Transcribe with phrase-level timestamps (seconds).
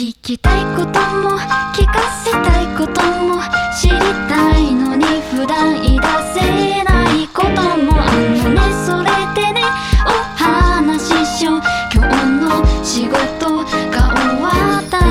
[0.00, 1.36] 聞きたいことも
[1.74, 3.42] 聞かせたいことも
[3.78, 3.98] 知り
[4.30, 6.06] たいのに普段言い出
[6.40, 8.62] せないこともあのね。
[8.86, 9.60] それでね
[10.06, 10.08] お
[10.42, 11.60] 話ししよう。
[11.92, 13.66] 今日の仕事が
[14.14, 14.48] 終わ
[14.80, 15.04] ったら。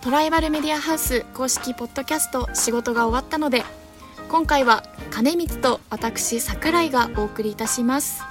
[0.00, 3.64] トライバルメディアハウス公式ポッドキャスト仕事が終わったので
[4.30, 8.22] 今回は金光と私桜井がお送りいたします。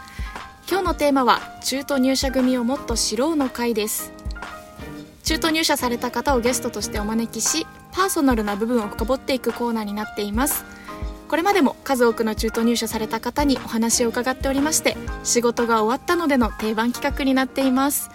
[0.68, 4.12] 今日のテーマは中途入社組をもっと知ろうの回です。
[5.24, 10.66] 中途入社された方をゲストとしてお招きしパーソナルな部分を深掘っていくコーナーになっています。
[11.28, 18.10] これまでも数多くの中途入社された方にお話を伺っておりまして仕事が終わったのでの定番企画になっています。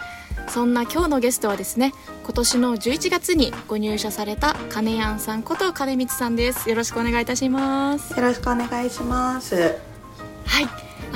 [0.48, 1.92] そんな今日のゲストはですね
[2.24, 6.68] 今年の11月にご入社された金やんさんこと金光さんです。
[6.68, 8.12] よろしくお願いいたします。
[8.12, 9.89] よろしくお願いします。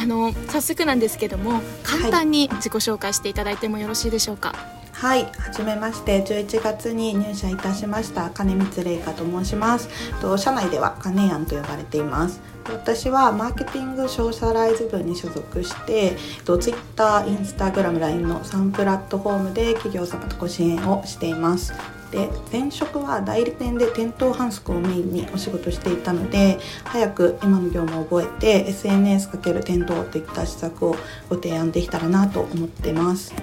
[0.05, 4.55] はいあの早速なんですけども簡単に自己紹介していただいてもよろしいでしょうか？
[4.93, 9.89] はい、はじめまして、11月に入社いたしました金光玲香と申します。
[10.21, 12.41] と社内では金やんと呼ばれています。
[12.69, 21.73] 私はマーケティングソーシャライズ部に所属して、と Twitter、Instagram、LINE の3プラットフォームで企業様とご支援をしています。
[22.11, 30.97] で前職は代理店で店頭販促をメインにお仕事していたので早く今の業務を覚えて SNS× 店頭といった施策を
[31.29, 33.35] ご提案できたらなと思ってます。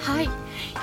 [0.00, 0.28] はい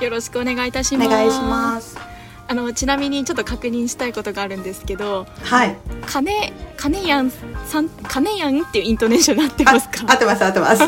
[0.04, 2.19] よろしくお願いいたしますお願いします。
[2.52, 5.78] あのちなみにちょっと確認したいことがあるんですけどはい。
[6.08, 10.12] 金金やんさん金やんっていうイントネーションになってますか？
[10.12, 10.84] 合ってます合ってます。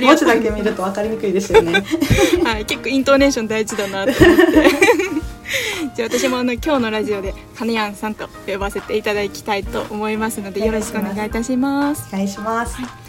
[0.00, 1.84] 文字だけ見ると分かりにくいですよね。
[2.44, 4.70] はい、結構イントネーション大事だなと思って
[5.94, 13.01] じゃあ私もあの今日のラジオで金やんさんと呼ばせていただきたいと思いますのでよろしくお願いいたしますお願いします。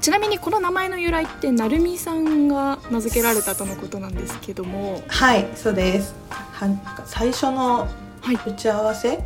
[0.00, 5.02] ちなみにこの名前の由来ってなるみさんが名付けられたとのことなんですけども。
[5.08, 6.14] はい、そうです。
[6.30, 7.86] は最初の
[8.22, 8.36] はい。
[8.50, 9.18] 打ち合わせ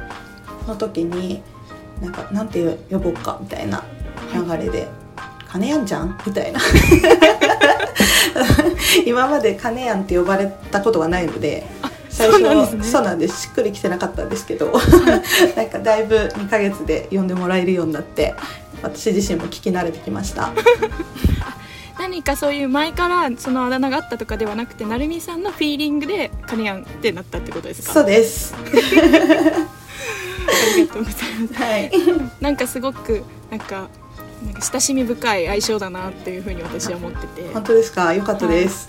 [0.67, 1.43] の時に、
[2.03, 3.85] なんかなんて呼ぼうかみたいな
[4.33, 4.89] 流れで。
[5.49, 6.19] 金やんじゃん？
[6.27, 6.59] みたいな。
[9.07, 11.65] 今まで金やんって呼ばれたことがないので
[12.09, 12.41] 最初
[12.91, 13.39] そうなんですね。
[13.41, 14.73] しっくりきてなかったんですけど。
[15.55, 18.35] なんかだいぶ2ヶ月で呼んでもらえるようになって
[18.85, 20.53] 私自身も聞き慣れてきました。
[21.99, 27.93] 何かそういう前からそのあだ名があったとかではなくてなるみさんのフィーリングで金やんってなったってことですか？
[27.95, 28.55] そうです。
[28.55, 28.59] あ
[30.77, 31.55] りがとうございます。
[31.55, 31.91] はい。
[32.41, 33.89] なんかすごくなんか
[34.45, 37.49] なんか親しみ深い相性だなっていうふうに私は思ってて。
[37.55, 38.13] 本当ですか？
[38.13, 38.89] 良かったです、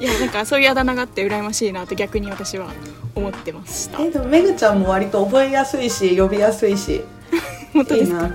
[0.00, 0.04] い。
[0.04, 2.68] やなんかそういうあだ名があって羨ましいなと逆に私は
[3.14, 4.02] 思ってました。
[4.02, 6.96] えでもめぐちゃんも割と覚えやすいし呼びやすいし。
[6.96, 7.02] い
[7.72, 8.26] 本当ですか？
[8.26, 8.30] い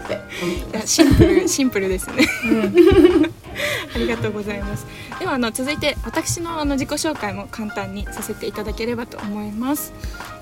[0.73, 2.27] やシンプル シンプルですね。
[2.45, 3.31] うん。
[3.95, 4.85] ありがとうございます。
[5.19, 9.91] ではあの続いて私のあの自己紹介も簡単にさせていただければと思います、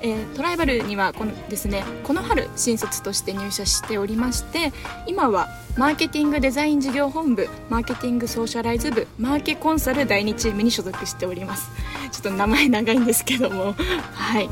[0.02, 4.74] えートライバルにはこのですねこの春新卒として入社しておりまして
[5.08, 11.70] 今はマーケティングデザイン事業本部マーケティングソーシャライズ部マーケコンサル第2チームに所属しております。
[12.12, 13.76] ちょっと名前長いんですけども。
[14.14, 14.50] はい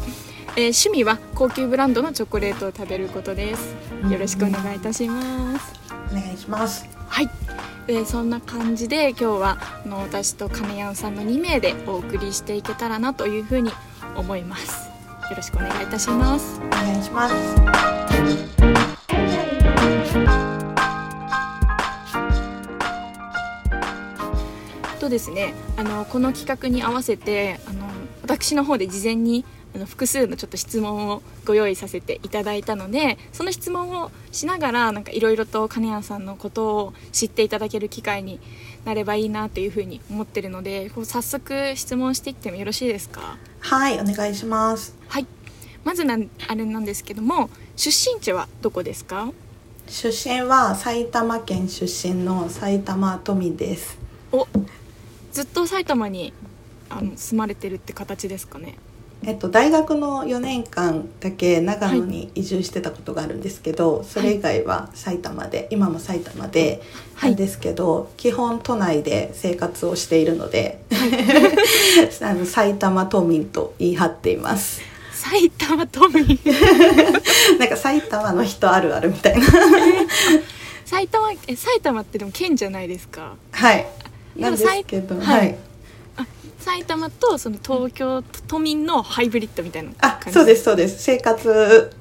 [0.56, 3.75] えー趣味は高級ブランドのチョコレートを食べることです。
[4.08, 5.74] よろしくお願いいたします。
[6.12, 6.88] お願いします。
[7.08, 7.30] はい、
[7.88, 13.72] えーそんな感じで今日はあの私と金谷さんの2名でお送りしていけたらなというふうに
[14.16, 14.90] 思います。
[15.31, 16.62] よろしくお願いいたします。
[16.62, 17.34] お願いします。
[25.00, 27.90] とですねあのこの企画に合わせてあの
[28.22, 29.44] 私の方で事前に
[29.85, 38.39] 複数のちょっと質問をご用意させていただいたのでその質問をしながらなんかいろいろと金谷さんのことを知っていただける機会に
[38.85, 43.38] なればいいなというふうに思ってるのでこう早速質問していってもよろしいですか？
[43.62, 44.95] はいお願いします。
[45.07, 45.28] はい。
[45.83, 49.31] まずなんあれなんですけども出身地はどこですか？
[49.88, 53.97] 出身は埼玉県出身の埼玉都民です。
[54.31, 54.47] お
[55.31, 56.31] ずっと埼玉に
[56.89, 58.75] あの住まれてるって形ですかね？
[59.25, 66.81] えっと、大学の4年間だけ長野に移住してたことがあるんですけど、それ以外は埼玉で今も埼玉で
[67.16, 67.30] はい。
[67.31, 70.84] なんですけど、基本都内で生活をしているので、
[72.22, 74.81] あの埼玉都民と言い張っています。
[75.14, 76.40] 埼玉都民？
[77.60, 79.46] なんか埼玉の人あるあるみたいな。
[80.86, 83.36] 埼玉え埼玉ってでも県じゃないですか。
[83.52, 83.86] はい。
[84.36, 85.56] なんですけどはい
[86.60, 90.33] 埼玉とその東京都民のハイブリッドみたいなあ感じ。
[90.33, 91.04] そうですそうです。
[91.04, 91.92] 生活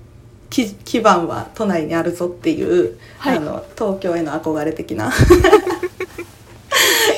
[0.50, 3.37] 基基盤は都内にあるぞっていう、はい。
[3.38, 5.11] あの東京への憧れ的な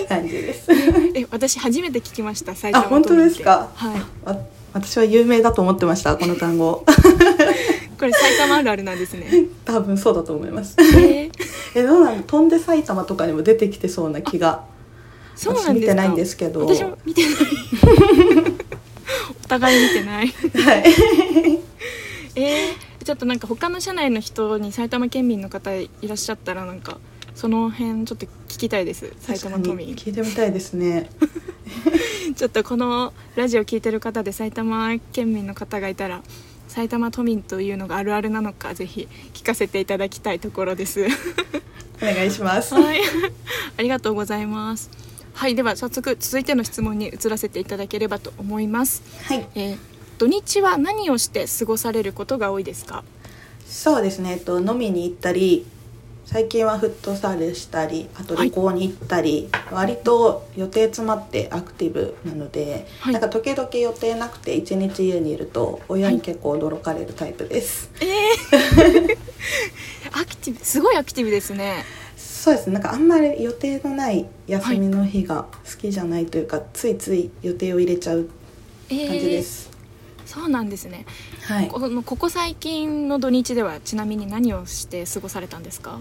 [0.09, 0.71] 感じです。
[1.15, 3.29] え私初めて聞きました埼あ玉都民って。
[3.29, 3.69] 本当ですか？
[3.75, 4.01] はい。
[4.25, 4.37] わ
[4.73, 6.85] 私は有名だと思ってましたこの単語。
[7.99, 9.27] これ埼玉あるあるなんですね。
[9.65, 10.75] 多分そうだと思います。
[10.79, 11.31] えー、
[11.77, 14.65] えどうなの飛んで埼玉とかにも出てきてそうな気が
[15.37, 15.91] そうなんですか？
[15.93, 16.67] 私見てないんですけど。
[16.67, 17.35] 私も見てない。
[19.45, 20.29] お互い見てない。
[20.29, 20.85] はい。
[22.37, 26.99] えー、ちょっとなんか他の社内の人に埼玉県民の方いらっしゃったらなんか
[27.35, 29.13] その辺ちょっと聞きたいです。
[29.21, 29.95] 埼玉都民。
[29.95, 31.11] 聞いてみたいですね。
[32.37, 36.23] ちょっとこのラジオ聞いてる方で埼玉県民の方がいたら
[36.69, 41.07] 埼玉都民というのがあるあるなのかぜひ聞かせていただきたいところです。
[42.03, 42.75] お願いします。
[42.75, 43.01] はい。
[43.77, 44.91] ありがとうございます
[45.35, 49.47] はいでは早速続いての質問に移らせていただければと思います、はい。
[49.55, 49.79] えー
[50.17, 53.03] 土日は何をして過ごされることが多いですか？
[53.67, 55.67] そうですねえっと飲みに行ったり
[56.25, 63.13] 最近はフットサルしたりあと旅行に行ったり、割と予定詰まってアクティブなので、はい。
[63.13, 67.91] なんか時々予定なくて一日家にいると親に結構驚かれるタイプです、
[70.13, 71.85] アクティブすごいアクティブですね
[72.45, 72.75] そうですね。
[72.75, 78.29] なんかあんまり予定のない休みの日が好きじゃないというか、ついつい予定を入れちゃう
[78.91, 79.71] えー感じです、
[80.27, 81.07] そうなんですね。
[81.41, 81.69] はい。
[81.69, 86.01] このここ最近の土日ではちなみに何をして過ごされたんですか？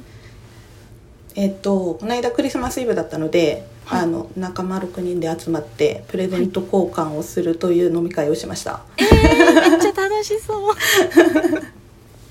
[1.36, 4.01] えっとこの間クリスマスイブだったので、はい。
[4.01, 10.75] あの仲間6人で集まってプレゼント交換をするという飲み会をしました、えー、めっちゃ楽しそう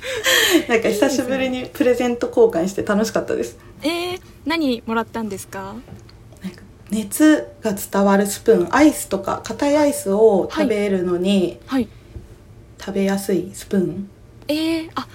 [0.68, 3.56] なんか久しぶりにプレゼント交換して楽しかったです。
[3.82, 5.74] えー、何もらったんですか？
[6.42, 11.88] なんか熱が伝わるスプーンアイスとか硬いアイスを食べるのにはい。
[12.80, 14.10] 食べやすいスプーン、
[14.48, 15.06] えー、あ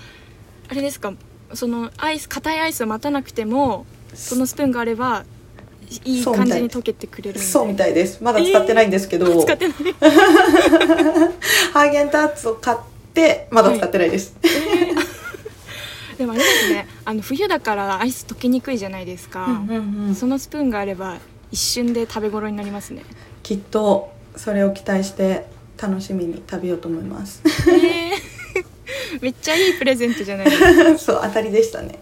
[0.70, 1.14] あれですか？
[1.54, 5.26] そのアイス硬いアイスを待たなくてもそのスプーンがあれば
[6.06, 8.22] いい感じに溶けてくれるそうみたいです。
[8.24, 9.78] まだ使ってないんですけど、 使ってない。
[11.74, 12.84] ハーゲンダッツを買って
[13.52, 14.36] まだ使ってないです、
[16.18, 20.16] でもあれですねあの冬だからアイス溶けにくいじゃないですか、うんうんうん。
[20.16, 21.18] そのスプーンがあれば
[21.52, 23.04] 一瞬で食べ頃になりますね。
[23.44, 25.46] きっとそれを期待して
[25.82, 27.42] 楽しみに食べようと思います。
[27.46, 30.98] えー、 めっちゃいいプレゼントじゃないですか。
[31.00, 31.98] そう当たりでしたね。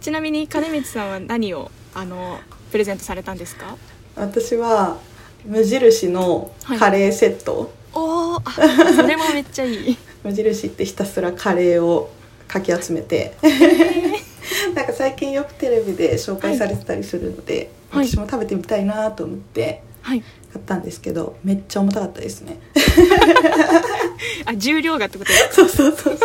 [0.00, 2.38] ちなみに金光さんは何をあの
[2.70, 3.76] プレゼントされたんですか？
[4.16, 4.98] 私は
[5.44, 7.68] 無印のカレーセット、おおあ
[8.96, 9.96] それもめっちゃいい。
[10.22, 12.10] 無印ってひたすらカレーを
[12.48, 13.34] かき集めて。
[14.74, 18.06] なんか最近よくテレビで紹介されてたりするので、はい。
[18.06, 20.22] 私も食べてみたいなと思ってはい。
[20.52, 22.60] 買ったんですけどめっちゃ重たかったですね。
[24.46, 26.18] あ重量がってことそうそうそう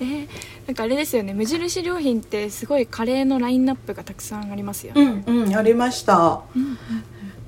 [0.00, 0.28] えー、
[0.66, 1.34] なんかあれですよね。
[1.34, 6.40] 無印良品ってすごいカレーのラインナップがたくさんありますようね、んうんありました。
[6.56, 6.78] うん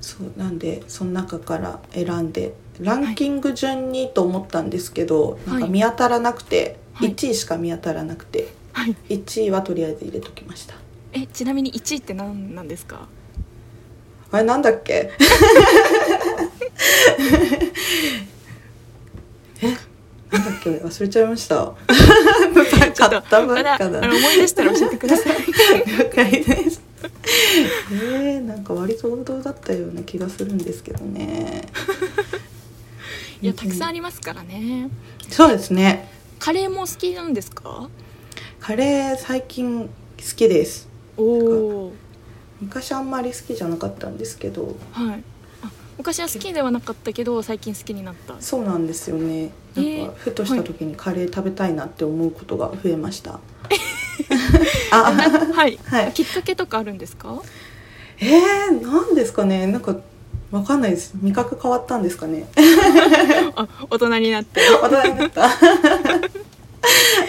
[0.01, 5.49] そうなんでその中から選んでランキング順にと思ったんですけど、い。
[5.49, 7.11] なんか見当たらなくて、はい。
[7.13, 8.95] 1位しか見当たらなくてはい。
[9.09, 10.75] 1位はとりあえず入れときました。
[11.13, 13.07] えちなみに1位って何なんですか？
[14.31, 15.09] あれなんだっけ？
[19.61, 20.69] えなんだっけ？
[20.71, 21.55] 忘れちゃいました。
[22.93, 25.37] ちょっと思い出したら教えてください。
[25.87, 26.81] 了解です
[27.91, 31.63] えー、なんか割と王道だったような気がするんですけどね。
[33.41, 34.89] いやたくさんありりますからね。
[35.29, 36.09] そうですね。
[36.39, 37.89] カレーも好きなんですか？
[38.59, 39.89] カレー最近好
[40.35, 40.87] きです。
[41.17, 41.93] おお
[42.59, 44.75] 昔あんまり好きじゃなかったんですけど。
[44.91, 45.23] はい。
[45.63, 48.35] あ昔は好きではなかったけど最近好きになった。
[48.39, 49.43] そうなんですよね。
[49.43, 49.51] なんか、
[49.81, 53.39] えーふとした時にカレー食べたいなって思うことが増えました、あは
[53.71, 53.77] い、
[54.91, 55.77] はい。
[56.13, 57.41] きっかけとかあるんですか？
[58.19, 59.67] えー、なんですかね？
[59.67, 59.95] なんか
[60.51, 61.13] わかんないです。
[61.21, 62.47] 味覚変わったんですかね？
[63.55, 64.61] あ大人になって。
[64.81, 65.49] 大人になった。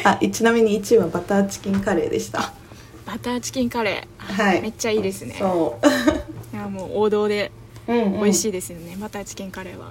[0.04, 2.52] あちなみに1位はバターチキンカレーでした。
[3.06, 4.62] バターチキンカレー、はい。
[4.62, 5.34] めっちゃいいですね。
[5.38, 5.86] そう。
[6.56, 7.50] いやもう王道で
[7.86, 9.90] うん、うん、美味しいですよね、バターチキンカレーは、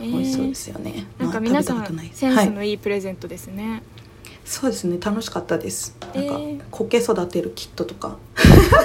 [0.00, 1.06] えー美味しそうですよね。
[1.18, 3.82] なんかまあ皆さんセンスはいのいいプレゼントですね、
[4.46, 5.94] そうですね楽しかったです。
[6.00, 8.16] なんか、えー苔育てるキットとか。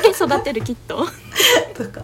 [0.01, 1.05] 苔育てるキット？
[1.75, 2.03] とか。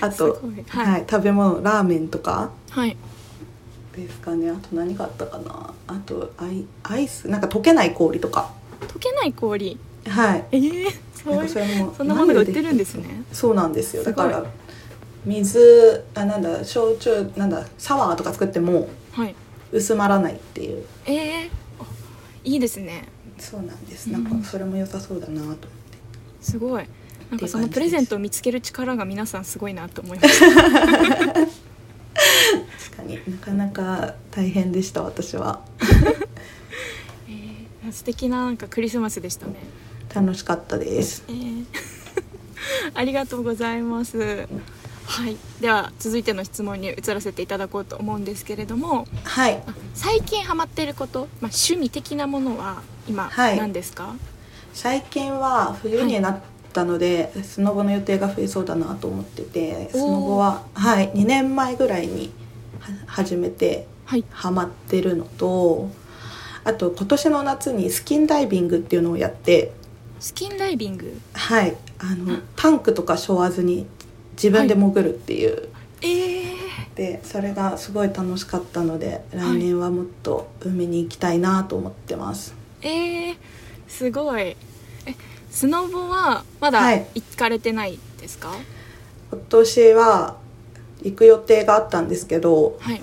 [0.00, 0.64] あすとごい。
[0.68, 2.50] は、はいい食べ物ラーメンとか。
[2.70, 2.96] はい。
[3.96, 4.50] ですかね。
[4.50, 5.70] あと何があったかな。
[5.86, 7.28] あとアイアイス？
[7.28, 8.50] なんか溶けない氷とか。
[8.88, 9.78] 溶けない氷？
[10.06, 10.44] はい。
[10.52, 14.04] えー、そうかそれもそんなものが売ってるんでですねそうなんですよ。
[14.04, 14.44] だから
[15.24, 19.34] 水あなんだ焼酎なんだサワーとか作ってもはい。
[19.72, 20.84] 薄まらないっていう。
[21.06, 21.50] えー、あ
[22.46, 23.04] いいですね。
[23.38, 24.08] そうなんです。
[24.08, 24.24] うん。
[24.24, 25.68] なんかそれも良さそうだなと思って。
[26.40, 26.84] すごい。
[27.30, 30.76] なんかそのプレゼントを見つける力が皆さんすごいなと思いました確
[32.96, 33.18] かに。
[33.28, 35.60] なかなか大変でした私は。
[37.28, 39.54] えー素敵ななんかクリスマスでしたね。
[40.14, 41.24] 楽しかったです。
[41.28, 41.64] えー
[42.94, 44.46] ありがとうございます
[45.16, 45.36] はい。
[45.60, 49.06] では続いての質問に移らせていただこうと思うんですけれども。
[49.24, 49.62] はい。
[49.66, 53.56] あ最近ハマっていること、まあ、趣味的なものは今はい。
[53.56, 54.14] 何ですか、
[54.74, 56.40] 最近は冬になっ
[56.74, 61.10] たので、スノボの予定が増えそうだなと思っててスノボははい。
[61.12, 62.30] 2年前ぐらいに
[62.80, 64.24] は始めてはい。
[64.30, 65.88] ハマってるのと
[66.64, 69.72] あと今年の夏にスキンダイビングっていうのをやって。
[70.20, 71.18] スキンダイビング？
[71.32, 71.76] はい。
[71.98, 73.86] あのタンクとか背負わずに
[74.36, 75.68] 自分で潜るっていう、
[76.02, 83.36] えー、でそれがすごい楽しかったので来年はもっと海に行きたいなと思ってます、えー、
[83.88, 84.42] すごい。
[84.42, 84.56] え
[85.50, 87.06] スノボはまだはい。
[87.14, 88.52] 行かれてないですか？
[89.32, 90.36] 今年は
[91.02, 93.00] 行く予定があったんですけどはい。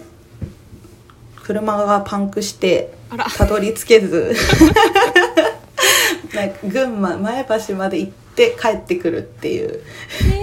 [1.43, 2.93] 車がパンクして
[3.37, 4.35] たどり着けず。
[6.67, 9.81] 群馬前橋まで行って帰ってくるっていう。
[10.23, 10.42] えー、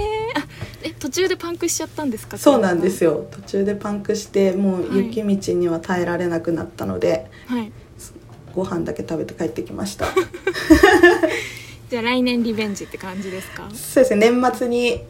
[0.83, 2.37] え途中でパンクしちゃったんですか？
[2.37, 3.11] そうなんですよ。
[3.11, 7.71] よ途中でパンクしてもう雪道には耐えられなくなったので、はい。
[8.53, 10.07] ご飯だけ食べて帰ってきました。
[11.89, 13.69] じゃあ来年リベンジって感じですか？
[13.73, 14.29] そうですね。
[14.31, 15.01] 年末に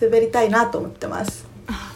[0.00, 1.46] 滑りたいなと思ってます。
[1.66, 1.94] あ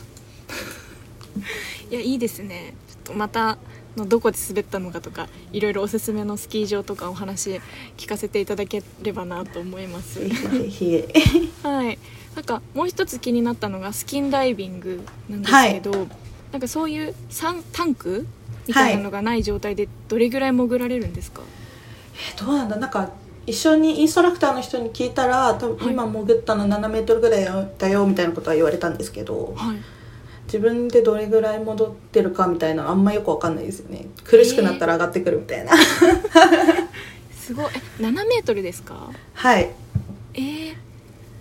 [1.91, 2.75] いやいいですね。
[2.89, 3.59] ちょっとまた
[3.97, 7.61] のどこで滑ったのかとかいろいろおすすめのスキー場とかお話
[7.97, 10.19] 聞かせていただければなと思います。
[11.63, 11.99] はい
[12.35, 15.93] なんかもう一つ気になったのがスキンダイビングなんですけど、
[16.53, 18.27] なんかそういうサンタンク
[18.67, 21.43] みたいなのがない状態でどれぐらい潜られるんですか、
[22.37, 23.11] えどうなんだなんか
[23.47, 27.45] 一緒にインストラクターの人に聞いたら多分今潜ったの7メートルぐらい
[27.79, 29.77] だよみたいなことは言われたんですけどはい
[30.47, 34.07] 自分でどれぐらい戻ってるかみたいなのあんまよくわかんないですよね。
[34.25, 35.73] 苦しくなったら上がってくるみたいな、
[37.35, 37.67] すごい。
[37.99, 39.11] え7メートルですか？
[39.33, 39.71] はい。
[40.35, 40.75] えー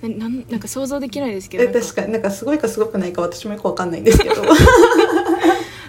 [0.04, 4.36] ななんなんか想像できないですけどえ確かになんかすごいかすごくないか私もよくわかんないんですけど。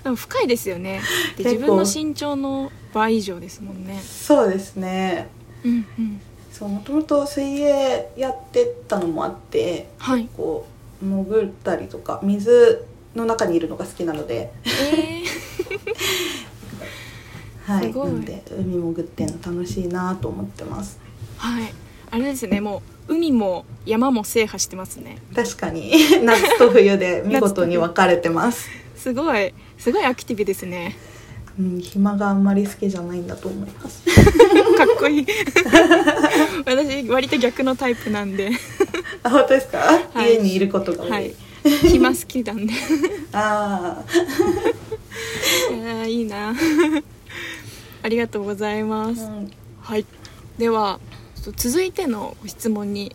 [0.04, 1.00] でも深いですよね。
[1.36, 4.00] で自分の身長の倍以上ですもんね。
[4.00, 5.28] そうですね。
[5.64, 6.20] うんうん。
[6.52, 10.28] そうもともと水泳やってたのもあってはい。
[10.36, 10.66] こ
[11.02, 12.84] う潜ったりとか水
[13.16, 14.52] の中にいるのが好きなので。
[14.64, 17.86] えー、はい。
[17.86, 18.12] すごい。
[18.12, 21.00] なんで海潜ってんの楽しいなと思ってます。
[21.38, 21.74] はい。
[22.10, 25.18] あれですねもう海も山も制覇してますね。
[25.34, 25.92] 確かに。
[26.22, 30.96] 夏と冬で見事に分かれてます、すごいすごいアクティブですね。
[31.58, 34.02] うん、暇があんまり好きじゃないんだと思います。
[34.76, 35.26] かっこいい。
[36.64, 38.50] 私割と逆のタイプなんで。
[39.22, 39.78] あ本当ですか、
[40.12, 40.34] はい。
[40.34, 41.34] 家にいることが多い、はい。
[41.88, 42.72] 暇好きなんで。
[43.32, 44.02] あ
[46.02, 46.54] あ いいな。
[48.02, 49.50] ありがとうございます、うん。
[49.80, 50.04] はい。
[50.58, 50.98] では
[51.44, 53.14] ちょっと続いてのご質問に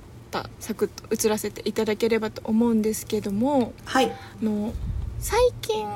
[0.59, 4.11] サクッと移らせていただければと思うんですけどもはい。
[4.11, 4.71] あの
[5.19, 5.87] 最近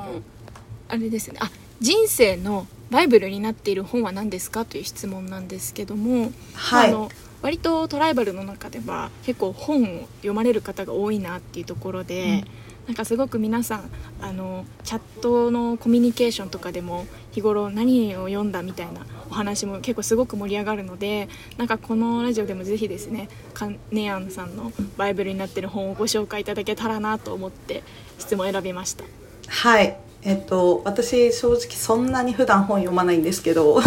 [0.89, 1.37] あれですね。
[1.39, 6.89] あ人生のバイブルになっている本は何ですかという質問なんですけども、はい。
[6.89, 7.11] あの
[7.43, 12.45] 割とトライバルの中では結構本を読まれる方が多いなっていうところで、
[12.87, 27.83] なんかすごく皆さんあのチャットのコミュニケーションとかでも日頃何を読んだみたいなお話も結構すごく盛り上がるのでなんかこのラジオでもぜひですねカネアンさんのバイブルになってる本をご紹介いただけたらなと思って
[28.19, 29.05] 質問を選びました。
[29.47, 33.81] はいえっと私正直そんなに普段本読まないんですけど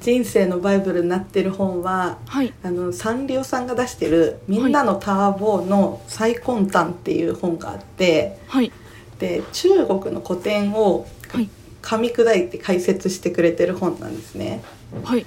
[0.00, 2.52] 人生のバイブルになってる本ははい。
[2.62, 8.70] あのサンリオさんが出してる「みんなのターボーの最根端」っていう本があってはい。
[9.18, 11.48] で中国の古典をはい。
[11.82, 14.62] 噛み砕いて解説してくれてる本なんですね。
[15.04, 15.26] はい。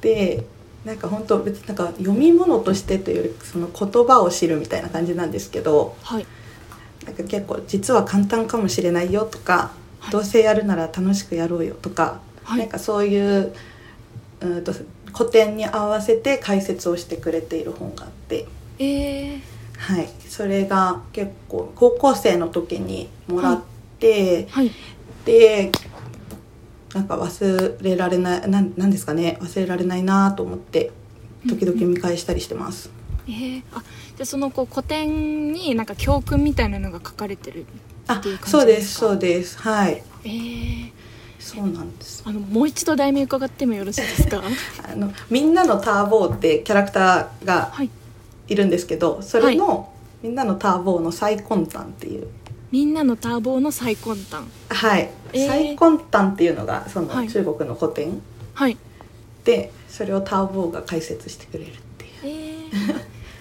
[0.00, 0.44] で
[0.84, 6.26] なんか本当別になんか読み物としてというよりその言葉を知るみたいな感じなんですけどはい
[7.08, 10.12] なんか結構実は簡単かもしれないよとか、はい。
[10.12, 12.60] どうせやるなら楽しくやろうよとか、はい。
[12.60, 13.54] なんかそういう
[14.40, 14.72] うんと
[15.16, 18.46] 古典に合わせて解説をしてくれている本があって、
[18.78, 19.40] えー、
[19.78, 23.62] はい、それが結構高校生の時にもらっ
[23.98, 24.70] て、はい。
[25.24, 25.72] で
[26.94, 30.90] なんか忘れられないなんなんですかね忘れられないなと思って
[31.46, 32.97] 時々見返したりしてます。
[33.28, 33.82] えー、あ
[34.16, 37.66] じゃあそのこう古典になんか教訓みたいなのが書かれてる
[38.06, 39.58] あっていう感じそうでですかすそうです。
[39.58, 40.02] はい。
[40.24, 40.90] えー、
[41.38, 42.22] そうなんです。
[42.26, 44.42] あのもう一度題名伺ってもよろしいですか？
[44.90, 47.90] あのみんなのターボーってキャラクターがはい。
[48.48, 49.92] いるんですけどそれの、
[50.22, 52.28] みんなのターボーの最根端っていう。
[52.70, 54.44] みんなのターボーの最根端。
[54.70, 55.46] はい、えー。
[55.46, 55.76] 最根
[56.10, 57.28] 端っていうのがそのはい。
[57.28, 58.22] 中国の古典
[58.54, 58.78] はい。
[59.44, 61.72] でそれをターボーが解説してくれる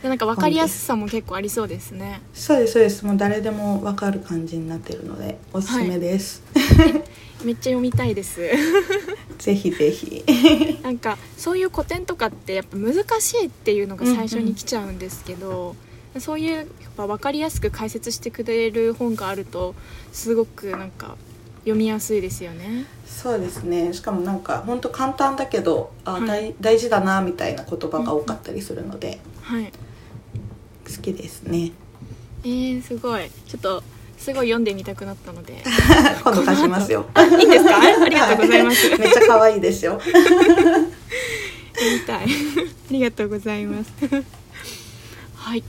[0.08, 2.22] なんか分かりやすさも結構ありそうですね。
[2.34, 2.74] そうです。
[2.74, 6.44] そうですもう誰でもわかる感じになってるのでおすすめです、
[7.44, 8.42] めっちゃ読みたいです。
[9.38, 10.24] ぜひぜひ。
[10.84, 15.76] なんかそういう古典とかってやっぱ難しいっていうのが最初に来ちゃうんですけど、
[16.20, 19.76] そういうやっぱ分かりやすく解説してくれる本があると
[20.12, 21.16] すごくなんか
[21.60, 22.86] 読みやすいですよね。
[23.06, 23.94] そうですね。
[23.94, 26.28] しかもなんか本当簡単だけどあ、はい。
[26.28, 29.72] 大大事だなみたいな言葉が多かったりするので、はい。
[31.12, 31.72] 好きですね。
[32.44, 33.30] えー、すごい。
[33.48, 33.84] ちょっと
[34.18, 35.64] すごい読んでみたくなったので。
[36.24, 37.06] 今度貸しますよ。
[37.14, 37.78] あいいんですか？
[37.80, 38.90] ありがとうございます。
[38.90, 40.00] は いめっちゃ可愛いですよ。
[40.02, 40.22] 読
[41.94, 42.26] みたい。
[42.26, 42.28] あ
[42.92, 43.92] りがとうございます。
[45.36, 45.64] はい。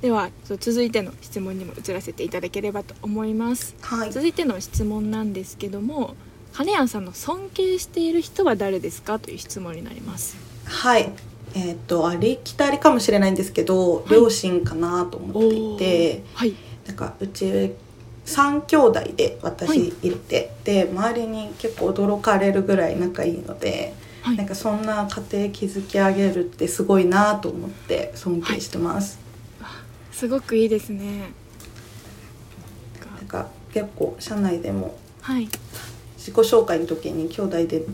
[0.00, 3.76] では続いての質問にも移らせていただければと思います。
[3.82, 4.12] はい。
[4.12, 6.16] 続いての質問なんですけども
[6.52, 9.18] 金谷さんの尊敬している人は誰ですか？
[9.20, 10.36] という質問になります。
[10.64, 11.12] はい
[11.54, 16.54] えっ、とありきたりかもしれないんですけど、両親かなと思っていてはい。
[16.86, 17.74] なんかうち
[18.26, 19.94] 3兄弟では私い。
[20.02, 24.36] いて、で周りに結構驚かれるぐらい仲いいので、はい。
[24.36, 29.18] なんかそんな家庭築き上げるってすごいなと思って尊敬してます、
[30.12, 31.32] すごくいいですね。
[33.18, 33.48] なんか。
[33.72, 35.48] 結構社内でもはい。
[36.16, 37.84] 自己紹介の時に兄弟で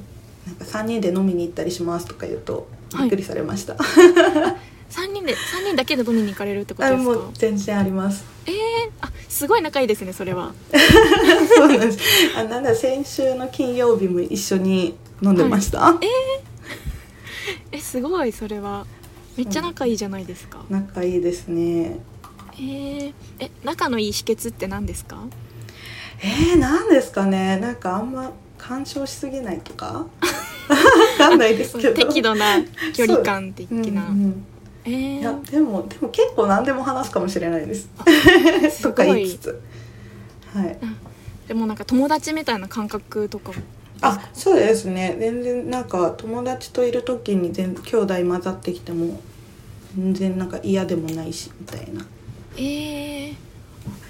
[0.46, 3.76] なんか3人で飲みに行ったりしますとか言うとはいびっくりされました、
[4.88, 7.30] 三人で三人だけで飲みに行かれるってことあですか？
[7.34, 8.24] 全然あります。
[8.46, 8.54] えー、
[9.02, 10.52] あすごい仲いいですねそれは。
[11.56, 11.98] そうなんです。
[12.36, 15.94] あなんだ先週の金曜日も一緒に飲んでました、
[17.72, 18.86] えすごいそれは。
[19.36, 20.64] めっちゃ仲いいじゃないですか。
[20.68, 21.98] 仲いいですね。
[22.54, 25.18] えー、え仲のいい秘訣って何ですか？
[26.20, 27.56] えー、なんですかね。
[27.58, 30.06] なんかあんま干渉しすぎないとか？
[30.68, 30.76] わ
[31.18, 31.94] かんないですけど。
[32.06, 32.62] 適度な
[32.94, 34.44] 距離感的うんな、うん。
[34.84, 37.88] えいやー、でもでも結構何でも話すかもしれないです。
[38.70, 39.60] すとか言いつつ。
[40.54, 40.78] はい。
[41.46, 43.52] でもなんか友達みたいな感覚とか。
[43.52, 43.54] も
[44.00, 45.16] あそうですね。
[45.18, 49.20] 全然なんか友達といる時に全兄弟混ざってきても
[49.96, 52.06] 全然なんか嫌でもないしみたいな
[52.56, 53.34] えー、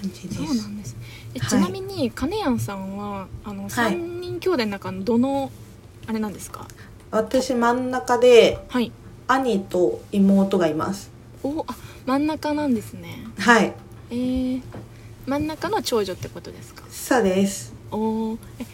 [0.01, 0.35] 感じです。
[0.35, 0.95] そうなんです。
[1.33, 1.49] えはい。
[1.49, 3.69] ちなみに金谷さんはあのはい。
[3.69, 5.51] 3人兄弟の中のどの
[6.09, 6.65] あれなんですか？
[7.11, 8.91] 私真ん中ではい。
[9.27, 11.11] 兄と妹がいます。
[11.43, 11.75] おあ
[12.07, 13.27] 真ん中なんですね。
[13.37, 13.73] はい。
[14.09, 14.61] えー、
[15.27, 16.83] 真ん中の長女ってことですか？
[16.89, 17.75] そうです。
[17.91, 18.37] おー。
[18.59, 18.65] え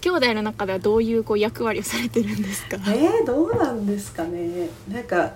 [0.00, 2.76] 兄弟の中ではどういうこう役割をされてるんですか？
[2.88, 4.68] えー、どうなんですかね。
[4.90, 5.34] なんか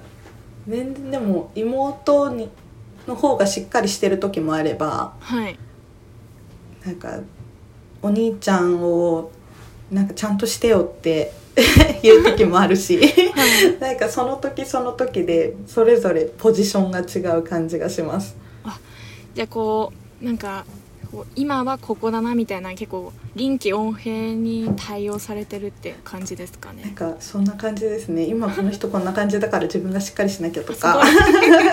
[0.66, 2.50] 全然でも妹に
[3.06, 5.56] の方がしっかりしてる時もあればはい。
[6.84, 7.20] なんか
[8.02, 9.30] お兄ちゃんを
[9.92, 11.32] なんかちゃんとしてよって
[12.02, 12.98] 言う時もあるし。
[12.98, 13.78] はい。
[13.80, 18.36] なんかその時その時でそれぞれポジションが違う感じがします。
[19.34, 20.64] じゃあこうなんか
[21.36, 28.24] 今はここだなみたいな結構臨機応変に対応されてるって感じですかなんねかそんな感じですね。
[28.24, 31.02] 今この人こんな感じだから自分がしっかりしなきゃとすか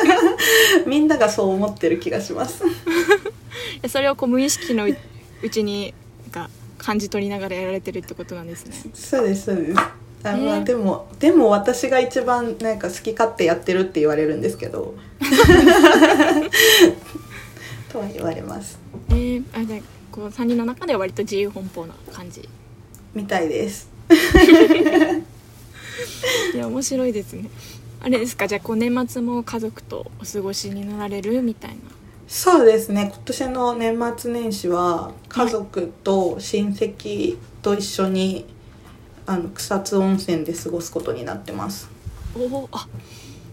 [0.86, 2.64] みんながそう思ってる気がします。
[3.82, 4.96] でそれをこう無意識のう
[5.44, 5.94] うちに
[6.84, 8.74] 感じ取りながらやられてるってことなんですね。
[8.94, 9.80] そうですそうです。
[9.80, 9.92] あ、
[10.24, 10.66] まあね。
[10.66, 14.96] でもでも私が一番なんか好き勝手やってるって言われるんですけど。
[17.92, 18.80] とは言われます。
[19.10, 19.80] えー、あじゃあ
[20.12, 22.48] こう3人の中では割と自由奔放な感じ。
[23.14, 23.90] みたいです。
[26.54, 27.50] いや面白いですね。
[28.02, 28.48] あれですか？
[28.48, 31.42] じゃあこう年末も家族とお過ごしになられる？
[31.42, 31.76] みたいな
[32.34, 33.12] そうですね。
[33.14, 38.46] 今年の年末年始は家族と親戚と一緒に
[39.26, 41.90] あの草津温泉で過ごすことになってます。
[42.34, 42.88] おおあ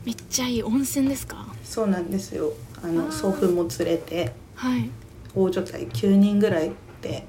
[0.04, 1.44] めっちゃいい温泉ですか？
[1.64, 2.52] そうなんですよ。
[2.80, 3.12] ああのー。
[3.12, 4.88] 祖父も連れてはい。
[5.34, 6.70] 大所帯9人ぐらい
[7.02, 7.26] で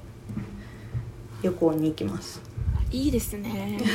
[1.42, 2.40] 旅行に行きます。
[2.92, 3.76] いいですね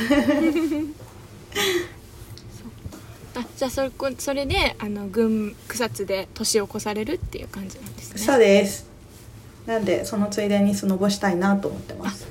[3.36, 8.18] あじゃあそれこそれであの群草津で年を越されるっていう感じなんですね。
[8.18, 8.88] そうです。
[9.66, 12.26] なんでそのついでにスノボしたいなと思ってます。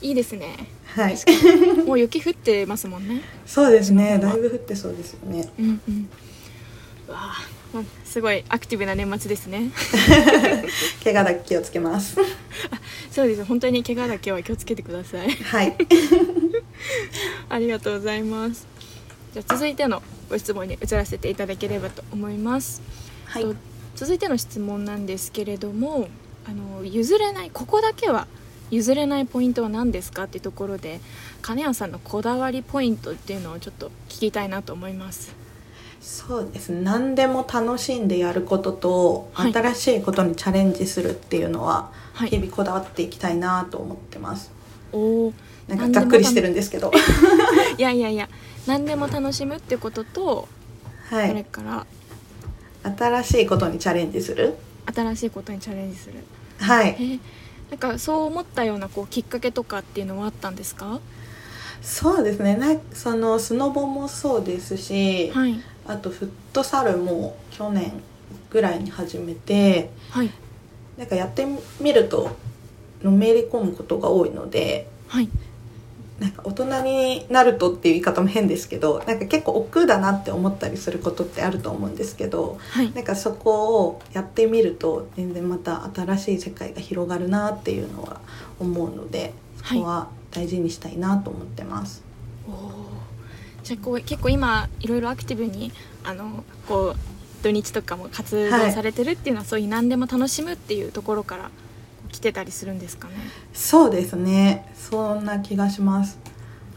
[0.00, 0.66] いいですね。
[0.86, 1.16] はい。
[1.86, 3.22] もう雪降ってますもんね。
[3.46, 4.18] そうですね。
[4.18, 5.48] だいぶ降ってそうですよね。
[5.58, 6.08] うんうん。
[7.08, 7.34] うわ
[8.04, 9.70] すごいアクティブな年末ですね。
[11.04, 12.16] 怪我だけ気をつけます。
[13.10, 13.44] そそうです。
[13.44, 15.30] 本当に怪我だけは気をつけてください。
[15.30, 15.76] はい。
[17.48, 18.66] ありがとうございます。
[19.32, 22.80] じゃあ続いてのご質問に移らせていただければと思います、
[23.26, 23.42] はい。
[23.42, 23.54] と
[23.96, 26.08] 続いての質問なんですけれども
[26.46, 28.26] あの譲れないここだけは
[28.70, 31.00] 譲れないポイントは何ですかっていうところで
[31.42, 35.34] 金谷さんのこだわりポイントっていうのをちょっと聞きたいなと思います。
[36.00, 36.72] そうです。
[36.72, 39.52] ね何でも楽しんでやることと、はい。
[39.52, 42.30] 新しいことにチャレンジするっていうのは、はい。
[42.30, 44.50] 日々こだわっていきたいなと思ってます。
[44.92, 45.32] おお
[45.76, 46.90] なんかざっくりしてるんですけど。
[47.78, 48.28] いやいやいや
[48.66, 50.48] 何でも楽しむってことと、
[51.10, 51.86] はそれいから。
[52.96, 54.54] 新しいことにチャレンジする？
[54.94, 56.14] 新しいことにチャレンジする。
[56.58, 56.96] はい。
[56.98, 57.20] えー
[57.70, 60.98] なんかそう思ったようなこうきっかけとかっていうのはあったんですか？
[61.82, 62.56] そうですね。
[62.56, 65.60] なそのスノボもそうですし、はい。
[65.86, 67.92] あとフットサルも去年
[68.50, 70.30] ぐらいに始めてはい。
[70.98, 71.46] なんかやって
[71.80, 72.36] みると
[73.04, 75.28] のめり込むことが多いのではい
[76.20, 82.92] なんか大人になるとっていう言い方も変ですけどなんか結構億劫だなって思ったりすることってあると思うんですけどはい。
[82.92, 88.20] なんかそこをやってみると全然また新しい世界が広がるなっていうのは
[88.58, 89.32] 思うので
[89.64, 92.02] そこは大事にしたいなと思ってます。
[92.46, 92.54] おー。
[93.62, 95.72] じゃあこう結構今いろいろアクティブに
[96.04, 101.50] あのこう土日とかも活動されてるっていうのは、そういう何でも楽しむっていうところから
[102.10, 103.14] 来てたりするんですかね？
[103.52, 104.72] そうですね。
[104.74, 106.18] そんな気がします。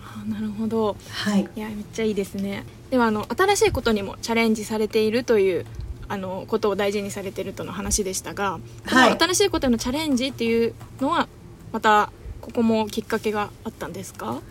[0.01, 0.95] あーなるほど。
[1.09, 1.49] はい。
[1.55, 2.63] いやめっちゃいいですね。
[2.89, 5.65] ではあの新しいことにもチャレンジされているという
[6.07, 9.17] あのことを大事にされているとの話でしたが、はい。
[9.17, 11.27] 新しいことへのチャレンジっていうのは
[11.71, 14.41] またここもきっかけがあったんですか？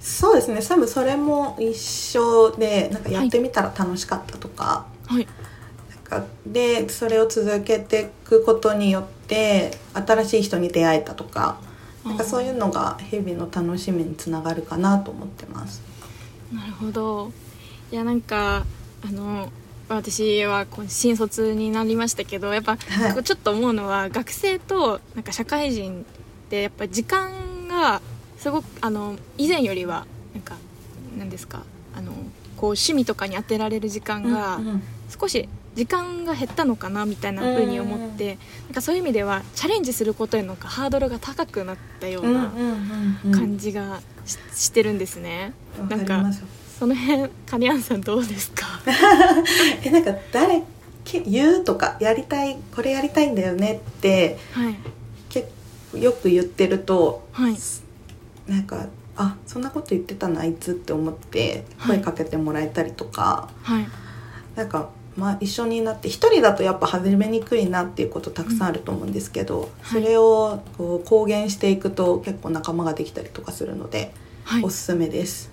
[0.00, 0.60] そうですね。
[0.60, 5.26] 多分それも一緒でなんかやってみたら楽しかったとか,、はい。
[5.90, 11.58] なんかでそれを続けていくことによって新しい人に出会えたとか
[12.04, 15.82] なんかそういうのが日々の楽しみにつながるかなと思ってます。
[16.52, 17.32] なるほど。
[17.90, 18.66] いやなんか
[19.06, 19.50] あの
[19.88, 23.24] 私は新卒になりましたけどやっぱ、はい。
[23.24, 26.04] ちょっと思うのは学生となんか社会人っ
[26.50, 27.30] てやっぱ時間
[27.68, 28.02] が
[28.38, 30.56] すごくあの以前よりはなんか
[31.18, 31.62] 何ですか
[31.96, 34.60] あのこう趣味とかに当てられる時間が
[35.08, 42.52] 少し時間が減ったのかなみたいな風に思ってなんかそういう意味ではチャレンジすることへのハードルが高くなったような
[43.32, 45.52] 感じがししてるんですね。
[45.88, 46.24] なんか
[46.78, 48.66] その辺カニアンさんどうですか？
[49.82, 50.62] えなんか誰
[51.04, 54.74] け言うとかやりたいこれやりたいんだよねってはい。
[55.28, 55.48] 結
[55.92, 57.56] 構よく言ってるとはい。
[58.48, 61.96] なんかあそんなこと言ってたなあいつって思ってはい。
[61.98, 63.86] 声かけてもらえたりとか、はい。
[64.56, 70.02] なんかまあ一緒になって一人だとやっぱ始めにくいなっていうことたくさんあると思うんですけど、はい。
[70.02, 74.12] それをこう公言していくと結構仲間ができたりとかするので、
[74.44, 74.64] はい。
[74.64, 75.52] おすすめです。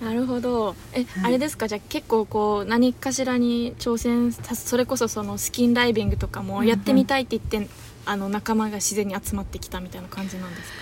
[0.00, 0.74] なるほど。
[0.94, 1.24] え、はい。
[1.24, 1.68] あれですか？
[1.68, 7.70] じゃあ結構こう何かしらに挑戦さそれこそそのスキンダイビングとかもやってみたいって言って、
[8.06, 10.78] あの仲間が自然に集まってきたみたいな感じなんですか？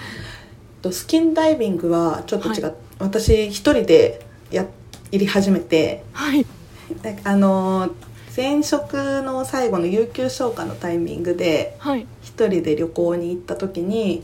[0.83, 2.75] とスキンダイビングはちょっと違う、はい。
[3.01, 4.67] 私一人でや
[5.11, 6.47] 入り始めてはい
[7.24, 7.92] あのー
[8.38, 12.07] 前職の最後の有給消化のタイミングではい。
[12.22, 14.22] 一人で旅行に行った時に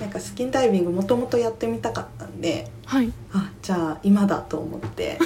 [0.00, 3.12] なんかスキンダイビングもともとやってみたかったんではい。
[3.34, 5.18] あじゃあ今だと思って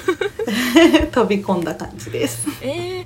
[1.13, 2.45] 飛び込んだ感じです。
[2.61, 3.05] えー、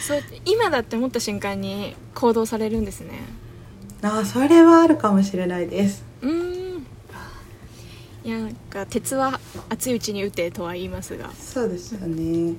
[0.00, 3.10] そう今だって思った瞬間に行動されるんですね。
[4.00, 6.02] あそれはあるかもしれないです。
[6.22, 6.86] うーん。
[8.24, 11.30] いやなんか鉄は熱いうちに打てとは言いますが。
[11.38, 12.54] そうですよね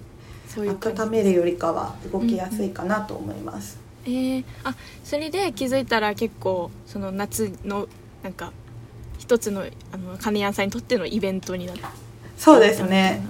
[0.53, 7.87] そういう温めるよりかは動きやすいかなと思います、えー、あそれで気づいたら結構その夏の
[8.21, 8.51] なんか
[9.17, 11.83] 一つのあの金谷さんにとってのイベントになって
[12.41, 13.23] そうですね。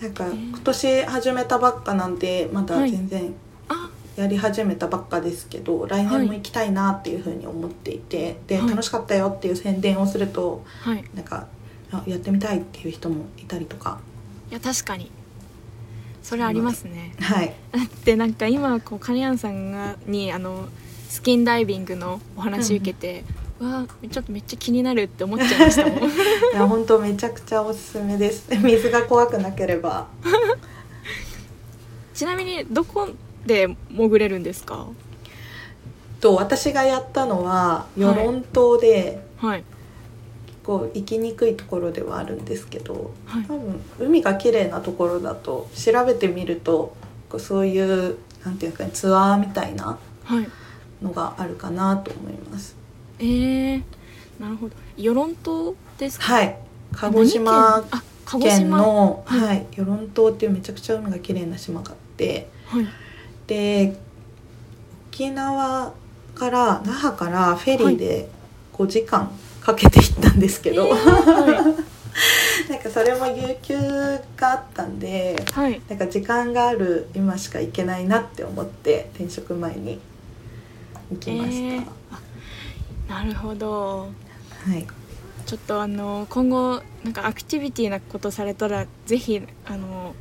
[0.00, 2.92] なんかー今年始めたばっかなんでまだはい。
[2.92, 3.34] 全然
[3.68, 3.90] あ。
[4.14, 8.70] やり始めたばっかですけど、来年も行きたいなっていうふうに思っていてで、はい。
[8.70, 11.04] 楽しかったよっていう宣伝をするとはい。
[11.14, 11.48] なんか
[11.90, 13.98] あやってみたいっていう人もいたりとか。
[14.52, 15.10] いや確かに
[16.24, 17.14] それありますね。
[17.20, 17.54] はい。
[17.70, 20.66] だってなんか今こう金谷さんがにあの
[21.08, 23.22] スキンダイビングのお話受けて、
[23.60, 25.98] わあちょっとめっちゃ気になるって思っちゃいましたもん。
[26.02, 26.02] い
[26.54, 28.48] や本当めちゃくちゃおすすめです。
[28.58, 30.08] 水が怖くなければ。
[32.14, 33.08] ちなみにどこ
[33.46, 34.86] で潜れるんですか？
[36.20, 39.62] と私がやったのは与論島で、はい。
[39.62, 39.66] こ
[40.92, 43.44] う行きにくいところではあるんですけどはい。
[43.44, 46.96] 多分海が綺麗なところだと調べてみると
[47.38, 50.48] そういうなんていうかねツアーみたいなはい。
[51.02, 52.76] のがあるかなと思います。
[53.18, 53.82] えー、
[54.40, 54.74] なるほど。
[54.96, 56.24] 与論島ですか？
[56.24, 56.58] はい。
[56.92, 57.84] 鹿児島
[58.32, 58.70] 何県？
[58.70, 59.40] の、はい。
[59.48, 62.86] はい、与論島っていうめちゃくちゃ海が綺麗な島があってはい。
[63.46, 63.98] で
[65.10, 65.92] 沖縄
[66.34, 68.28] から那覇からフェリーで
[68.72, 69.30] 5時間
[69.64, 70.94] かけて行ったんですけど、は
[72.68, 73.74] なんかそれも有給
[74.36, 80.00] があったんでい、はい、なんか時間がある今しか行けないなって思って転職前に
[81.10, 82.20] 行きました、えーあ
[83.08, 84.08] なるほど。
[84.66, 84.86] はい。
[85.46, 90.14] ちょっとあの今後なんかアクティビティなことされたらぜひあの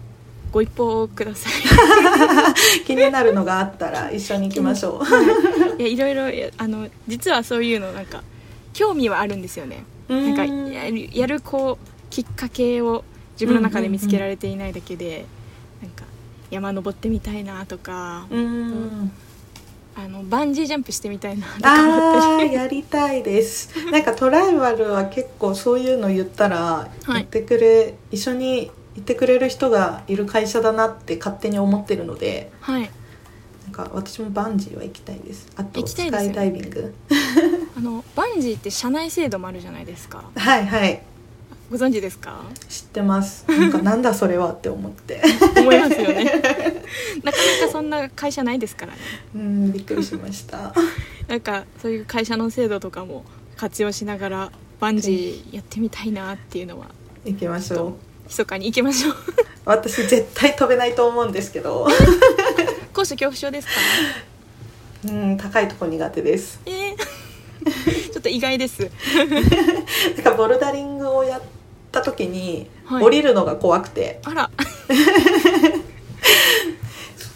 [0.51, 1.53] ご一報ください。
[2.85, 5.81] 気になるのがあったら一緒に行きましょう。
[5.81, 8.21] いやいろいろいやあの実はそういうのなんか
[8.73, 9.83] 興味はあるんですよね。
[10.07, 15.25] なんかうんやるやるこうきっかけを自分の中で見つけられていないだけで、
[15.81, 16.05] なんか
[16.51, 19.11] 山登ってみたいなとか、うん。
[19.95, 23.69] あのバンジージャンプしてみたいなあやりたいです。
[23.91, 27.13] なんかトライバルは結構そういうの言ったらはい。
[27.13, 32.89] 言ってくれ、一緒に行ってくれる人がいる会社だなって勝手に思ってるのではい
[33.65, 35.47] なんか私もバンジーは行きたいです。
[35.55, 36.93] あと行きたいですよスカイダイビング。
[37.77, 40.23] あのバンジーって社内制度もあるじゃないですか。
[40.35, 41.01] はいはい。
[41.71, 42.41] ご存知ですか？
[42.69, 43.45] 知ってます。
[43.49, 45.21] なんかなんだそれはって思って。
[45.57, 46.25] 思いますよね。
[47.23, 48.99] なかなかそんな会社ないですからね。
[49.35, 50.73] うんびっくりしました。
[51.27, 53.23] なんかそういう会社の制度とかも
[53.55, 56.87] 活用しながらバンジーやってみたいなっていうのは
[57.25, 57.93] 行きましょう。
[58.27, 59.15] 密かに行きましょう。
[59.65, 61.87] 私絶対飛べないと思うんですけど
[63.03, 63.73] 高所恐怖症ですか？
[65.09, 66.61] うん高いとこ苦手です。
[66.65, 66.95] えー。
[68.13, 68.79] ちょっと意外です。
[70.15, 71.41] なんかボルダリングをやっ
[71.91, 73.03] た時に、はい。
[73.03, 74.21] 降りるのが怖くて。
[74.23, 74.49] あら。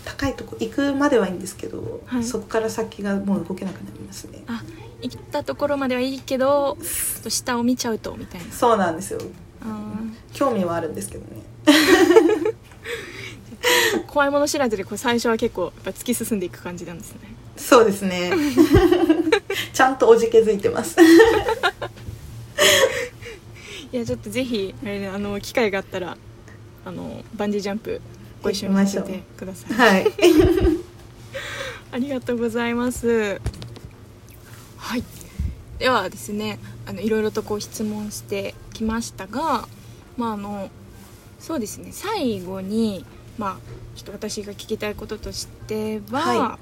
[0.06, 2.24] 高いとこ行くまではいいんですけど、はい。
[2.24, 4.44] そこから先がもう動けなくなりますね。
[4.48, 4.64] あ
[5.02, 8.54] 行ったところまではいいけどちょっと下を見ちゃうとみたいな。
[8.54, 9.20] そうなんですよ。
[10.34, 11.42] 興味はあるんですけどね
[14.08, 17.20] 怖いもの知らずでこう最初は結構やっぱ突き進んでいく感じなんですね。
[17.56, 18.32] そうですね。
[19.74, 20.98] ちゃんとおじけづいてます。
[23.92, 26.18] いやちょっとぜひあれ、ね、あの機会があったら
[26.86, 28.02] あのバンジージャンプ
[28.44, 29.74] ご一緒にさせてください。
[29.74, 30.14] はい。
[31.92, 33.40] ありがとうございます。
[34.78, 35.04] はい。
[35.80, 39.68] ではですねあのいろいろとこう質問してきましたが
[40.18, 40.70] まああの
[41.40, 43.06] そうですね最後に
[43.38, 43.62] まあ
[43.96, 46.60] ちょっと私が聞きたいこととしては、は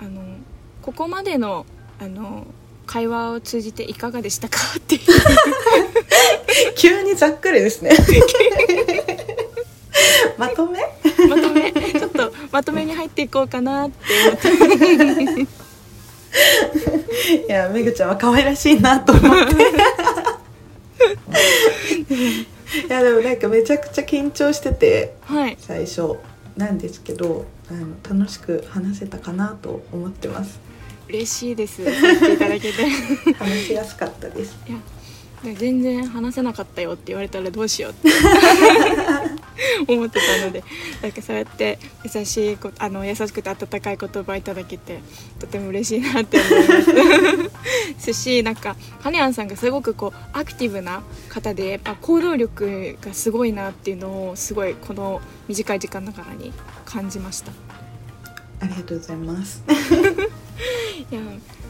[0.00, 0.36] あの
[0.82, 1.64] ここまでの
[1.98, 2.46] あの
[2.86, 5.00] 会話を通じていかがでしたかっていう。
[6.76, 7.92] 急 急にざっくりですね。
[10.36, 10.80] まとめ？
[11.28, 11.70] まとめ？
[11.72, 13.96] ちょっとまとめに入っていこうかなって
[14.28, 14.36] 思っ
[15.36, 15.46] て。
[17.48, 19.54] いやめぐちゃんは可愛らしいなと思って。
[22.14, 22.46] い
[22.92, 25.56] やでもなんかめちゃくちゃ緊張しててはい。
[25.58, 26.16] 最初
[26.56, 30.58] なんですけどあの楽しく話せたかなと思ってます。
[31.08, 31.82] 嬉しいです。
[31.82, 31.84] い
[32.38, 32.84] ただけて。
[33.34, 34.56] 話しやすかったです。
[34.68, 34.78] いや
[35.42, 38.10] で全然話せなかったよって言われたらどうしようって
[39.86, 40.64] 思ってたので
[41.02, 45.00] なんかそうやって優しいこあの優しくて温かい言葉いただけて
[45.38, 56.52] とても嬉しいなって思います しなんかハネアンさんがすごくこうアクティブな方でやっぱ行動力がすごいなっていうのをすごいこの短い時間ながらに
[56.84, 57.52] 感じました。
[58.60, 59.64] ありがとうございます
[61.10, 61.20] いや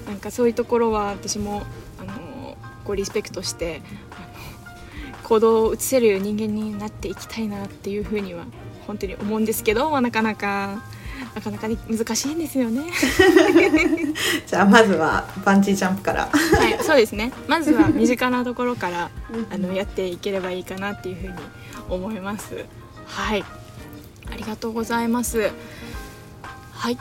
[0.07, 1.63] なんかそういうところは私も
[2.01, 3.81] あのこうリスペクトして
[5.31, 8.45] 行動を移せる人間になっていきたいなっていうふうには
[8.89, 10.83] 本当に思うんですけど、まあ、なかなか
[11.37, 12.83] なかなかに難しいんですよね。
[14.45, 17.33] じゃあまずはバンジージャンプからはい、そうですね。
[17.47, 19.09] まずは身近なところから
[19.53, 21.35] あのやっていければいいかなっていうふうに
[21.89, 22.65] 思います。
[23.07, 23.45] はい、
[24.33, 25.53] ありがとうございます。
[26.73, 26.99] はい。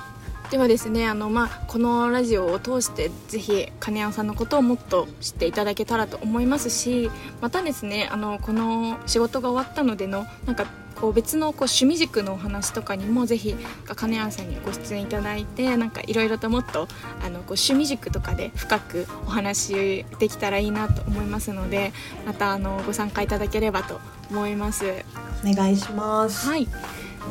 [0.52, 10.66] ではですねあの、まあ、このラジオを通してぜひ金谷さんのことをもっと知っていただけたらと思いますしまたですねあのこの仕事が終わったのでのなんか
[11.00, 13.56] こう別のこう趣味軸のお話とかにもぜひ
[13.96, 16.88] 金谷さんにご出演いただいてなんかいろいろともっと
[17.24, 21.94] あのこう趣味軸とかで深くお話できたらいいなと思いますので
[22.26, 25.06] またあのご参加いただければと思います。
[25.46, 26.68] お願いしますはい、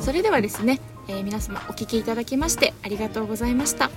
[0.01, 3.91] それではですね、えー皆様お聴きいただきましてありがとうございました。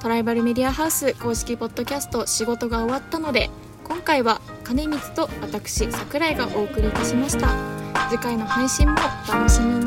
[0.00, 3.50] トライバルメディアハウス公式ポッドキャスト仕事が終わったので
[3.84, 7.48] 今回は金光と私桜井がお送りいたしました。
[8.10, 8.94] 次回の配信も
[9.28, 9.81] お楽しみに。